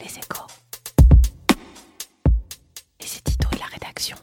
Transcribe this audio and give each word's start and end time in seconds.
Les 0.00 0.06
échos. 0.06 0.46
C'est 3.00 3.24
Tito 3.24 3.48
et 3.52 3.58
la 3.58 3.66
rédaction. 3.66 4.16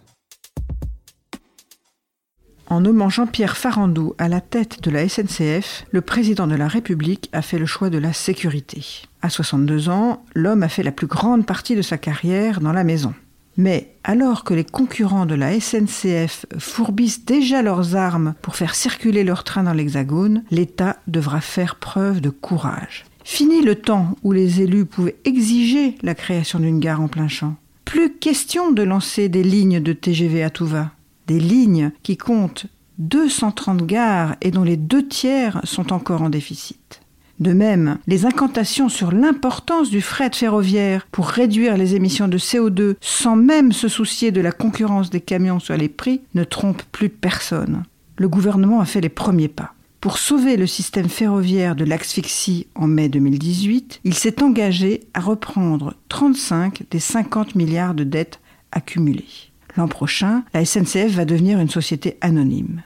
En 2.68 2.82
nommant 2.82 3.10
Jean-Pierre 3.10 3.58
Farandou 3.58 4.14
à 4.18 4.28
la 4.28 4.42
tête 4.42 4.82
de 4.82 4.90
la 4.90 5.08
SNCF, 5.08 5.86
le 5.92 6.02
président 6.02 6.48
de 6.48 6.56
la 6.56 6.68
République 6.68 7.30
a 7.34 7.42
fait 7.42 7.60
le 7.60 7.66
choix 7.66 7.90
de 7.90 7.98
la 7.98 8.14
sécurité. 8.14 9.04
À 9.22 9.30
62 9.30 9.90
ans, 9.90 10.24
l'homme 10.34 10.64
a 10.64 10.70
fait 10.70 10.84
la 10.84 10.92
plus 10.92 11.08
grande 11.08 11.46
partie 11.46 11.76
de 11.76 11.82
sa 11.82 11.98
carrière 11.98 12.62
dans 12.62 12.74
la 12.74 12.84
maison. 12.84 13.14
Mais 13.58 13.96
alors 14.04 14.44
que 14.44 14.54
les 14.54 14.66
concurrents 14.66 15.26
de 15.26 15.36
la 15.36 15.60
SNCF 15.60 16.46
fourbissent 16.58 17.26
déjà 17.26 17.62
leurs 17.62 17.96
armes 17.96 18.36
pour 18.42 18.56
faire 18.56 18.76
circuler 18.76 19.24
leurs 19.24 19.44
trains 19.44 19.64
dans 19.64 19.74
l'Hexagone, 19.74 20.44
l'État 20.52 20.98
devra 21.08 21.42
faire 21.42 21.76
preuve 21.76 22.22
de 22.22 22.30
courage. 22.30 23.06
Fini 23.28 23.64
le 23.64 23.74
temps 23.74 24.16
où 24.24 24.32
les 24.32 24.62
élus 24.62 24.86
pouvaient 24.86 25.18
exiger 25.26 25.96
la 26.04 26.14
création 26.14 26.60
d'une 26.60 26.80
gare 26.80 27.02
en 27.02 27.08
plein 27.08 27.28
champ. 27.28 27.56
Plus 27.84 28.14
question 28.14 28.72
de 28.72 28.84
lancer 28.84 29.30
des 29.30 29.42
lignes 29.42 29.80
de 29.80 29.94
TGV 29.94 30.44
à 30.44 30.52
tout 30.52 30.68
va. 30.68 30.92
Des 31.26 31.40
lignes 31.40 31.92
qui 32.04 32.18
comptent 32.18 32.68
230 33.00 33.84
gares 33.84 34.36
et 34.42 34.52
dont 34.52 34.64
les 34.64 34.78
deux 34.78 35.08
tiers 35.08 35.60
sont 35.64 35.92
encore 35.92 36.22
en 36.22 36.30
déficit. 36.30 37.02
De 37.40 37.52
même, 37.52 37.98
les 38.06 38.28
incantations 38.28 38.90
sur 38.90 39.12
l'importance 39.12 39.90
du 39.90 40.02
fret 40.02 40.32
ferroviaire 40.32 41.08
pour 41.12 41.28
réduire 41.28 41.78
les 41.78 41.96
émissions 41.96 42.28
de 42.28 42.38
CO2 42.38 42.94
sans 43.02 43.36
même 43.36 43.72
se 43.72 43.88
soucier 43.88 44.32
de 44.32 44.40
la 44.40 44.52
concurrence 44.52 45.10
des 45.10 45.20
camions 45.20 45.60
sur 45.60 45.76
les 45.76 45.90
prix 45.90 46.22
ne 46.36 46.44
trompent 46.44 46.86
plus 46.92 47.10
personne. 47.10 47.86
Le 48.18 48.30
gouvernement 48.30 48.82
a 48.82 48.86
fait 48.86 49.02
les 49.02 49.10
premiers 49.10 49.50
pas. 49.50 49.75
Pour 50.06 50.20
sauver 50.20 50.56
le 50.56 50.68
système 50.68 51.10
ferroviaire 51.10 51.76
de 51.76 51.84
l'asphyxie 51.84 52.68
en 52.76 52.86
mai 52.86 53.10
2018, 53.10 54.02
il 54.04 54.14
s'est 54.14 54.44
engagé 54.44 55.00
à 55.16 55.20
reprendre 55.20 55.96
35 56.10 56.84
des 56.92 57.00
50 57.00 57.56
milliards 57.56 57.96
de 57.96 58.04
dettes 58.04 58.40
accumulées. 58.72 59.50
L'an 59.76 59.88
prochain, 59.88 60.44
la 60.54 60.64
SNCF 60.64 61.08
va 61.16 61.26
devenir 61.26 61.60
une 61.60 61.72
société 61.72 62.20
anonyme. 62.22 62.84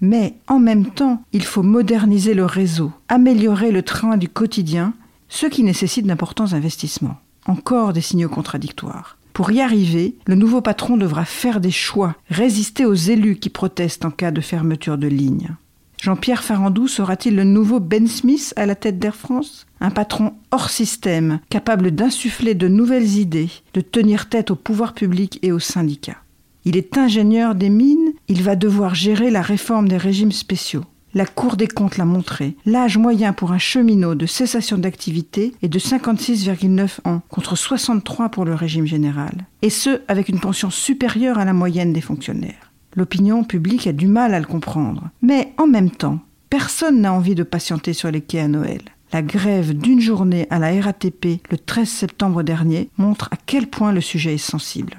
Mais 0.00 0.34
en 0.48 0.58
même 0.58 0.86
temps, 0.86 1.22
il 1.32 1.44
faut 1.44 1.62
moderniser 1.62 2.34
le 2.34 2.44
réseau, 2.44 2.90
améliorer 3.08 3.70
le 3.70 3.84
train 3.84 4.16
du 4.16 4.28
quotidien, 4.28 4.92
ce 5.28 5.46
qui 5.46 5.62
nécessite 5.62 6.04
d'importants 6.04 6.52
investissements. 6.52 7.20
Encore 7.46 7.92
des 7.92 8.00
signaux 8.00 8.28
contradictoires. 8.28 9.18
Pour 9.34 9.52
y 9.52 9.60
arriver, 9.60 10.16
le 10.26 10.34
nouveau 10.34 10.62
patron 10.62 10.96
devra 10.96 11.26
faire 11.26 11.60
des 11.60 11.70
choix, 11.70 12.16
résister 12.28 12.84
aux 12.84 12.94
élus 12.94 13.36
qui 13.36 13.50
protestent 13.50 14.04
en 14.04 14.10
cas 14.10 14.32
de 14.32 14.40
fermeture 14.40 14.98
de 14.98 15.06
ligne. 15.06 15.54
Jean-Pierre 16.00 16.44
Farandou 16.44 16.88
sera-t-il 16.88 17.36
le 17.36 17.44
nouveau 17.44 17.80
Ben 17.80 18.06
Smith 18.06 18.52
à 18.56 18.66
la 18.66 18.74
tête 18.74 18.98
d'Air 18.98 19.16
France? 19.16 19.66
Un 19.80 19.90
patron 19.90 20.34
hors 20.50 20.70
système, 20.70 21.40
capable 21.50 21.90
d'insuffler 21.90 22.54
de 22.54 22.68
nouvelles 22.68 23.16
idées, 23.16 23.50
de 23.74 23.80
tenir 23.80 24.28
tête 24.28 24.50
au 24.50 24.56
pouvoir 24.56 24.92
public 24.94 25.38
et 25.42 25.52
aux 25.52 25.58
syndicats. 25.58 26.22
Il 26.64 26.76
est 26.76 26.98
ingénieur 26.98 27.54
des 27.54 27.70
mines, 27.70 28.12
il 28.28 28.42
va 28.42 28.56
devoir 28.56 28.94
gérer 28.94 29.30
la 29.30 29.42
réforme 29.42 29.88
des 29.88 29.96
régimes 29.96 30.32
spéciaux. 30.32 30.84
La 31.14 31.24
Cour 31.24 31.56
des 31.56 31.68
comptes 31.68 31.96
l'a 31.96 32.04
montré. 32.04 32.56
L'âge 32.66 32.98
moyen 32.98 33.32
pour 33.32 33.52
un 33.52 33.58
cheminot 33.58 34.14
de 34.14 34.26
cessation 34.26 34.76
d'activité 34.76 35.54
est 35.62 35.68
de 35.68 35.78
56,9 35.78 36.98
ans 37.04 37.22
contre 37.30 37.56
63 37.56 38.28
pour 38.28 38.44
le 38.44 38.54
régime 38.54 38.86
général. 38.86 39.46
Et 39.62 39.70
ce, 39.70 40.02
avec 40.08 40.28
une 40.28 40.40
pension 40.40 40.68
supérieure 40.68 41.38
à 41.38 41.46
la 41.46 41.54
moyenne 41.54 41.94
des 41.94 42.02
fonctionnaires. 42.02 42.65
L'opinion 42.96 43.44
publique 43.44 43.86
a 43.86 43.92
du 43.92 44.06
mal 44.06 44.32
à 44.32 44.40
le 44.40 44.46
comprendre. 44.46 45.10
Mais 45.20 45.52
en 45.58 45.66
même 45.66 45.90
temps, 45.90 46.18
personne 46.48 47.02
n'a 47.02 47.12
envie 47.12 47.34
de 47.34 47.42
patienter 47.42 47.92
sur 47.92 48.10
les 48.10 48.22
quais 48.22 48.40
à 48.40 48.48
Noël. 48.48 48.80
La 49.12 49.22
grève 49.22 49.76
d'une 49.76 50.00
journée 50.00 50.46
à 50.50 50.58
la 50.58 50.80
RATP 50.80 51.40
le 51.50 51.58
13 51.58 51.88
septembre 51.88 52.42
dernier 52.42 52.90
montre 52.96 53.28
à 53.30 53.36
quel 53.36 53.68
point 53.68 53.92
le 53.92 54.00
sujet 54.00 54.34
est 54.34 54.38
sensible. 54.38 54.96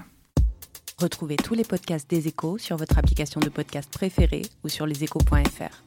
Retrouvez 1.00 1.36
tous 1.36 1.56
les 1.56 1.64
podcasts 1.64 2.10
des 2.10 2.28
échos 2.28 2.58
sur 2.58 2.78
votre 2.78 2.98
application 2.98 3.40
de 3.40 3.50
podcast 3.50 3.92
préférée 3.92 4.44
ou 4.64 4.70
sur 4.70 4.86
leséchos.fr. 4.86 5.87